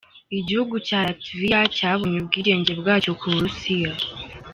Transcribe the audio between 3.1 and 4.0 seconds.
ku burusiya.